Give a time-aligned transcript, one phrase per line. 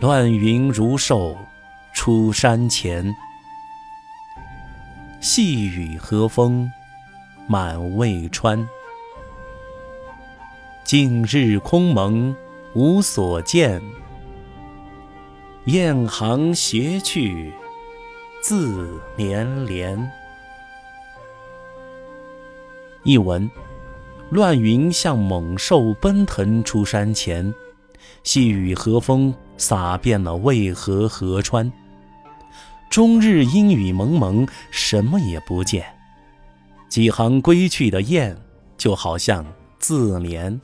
[0.00, 1.36] 乱云如兽
[1.92, 3.12] 出山前。
[5.20, 6.70] 细雨和风
[7.48, 8.64] 满渭川。
[10.84, 12.34] 近日空蒙
[12.74, 13.82] 无所见，
[15.64, 17.52] 雁行斜去
[18.40, 20.12] 自连连。
[23.02, 23.50] 译文：
[24.30, 27.52] 乱云像猛兽奔腾出山前，
[28.22, 31.70] 细雨和风洒遍了渭河河川。
[32.90, 35.84] 终日阴雨蒙蒙，什么也不见。
[36.88, 38.36] 几行归去的雁，
[38.76, 39.44] 就好像
[39.78, 40.58] 自怜。